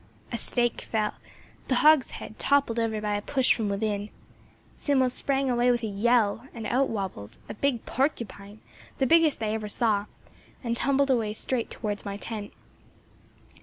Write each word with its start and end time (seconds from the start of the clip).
A 0.31 0.37
stake 0.39 0.81
fell; 0.81 1.13
the 1.67 1.75
hogshead 1.85 2.39
toppled 2.39 2.79
over 2.79 2.99
by 2.99 3.13
a 3.13 3.21
push 3.21 3.53
from 3.53 3.69
within; 3.69 4.09
Simmo 4.73 5.07
sprang 5.11 5.47
away 5.47 5.69
with 5.69 5.83
a 5.83 5.85
yell; 5.85 6.47
and 6.55 6.65
out 6.65 6.89
wobbled 6.89 7.37
a 7.47 7.53
big 7.53 7.85
porcupine, 7.85 8.61
the 8.97 9.05
biggest 9.05 9.43
I 9.43 9.53
ever 9.53 9.69
saw, 9.69 10.07
and 10.63 10.75
tumbled 10.75 11.11
away 11.11 11.33
straight 11.35 11.69
towards 11.69 12.03
my 12.03 12.17
tent. 12.17 12.51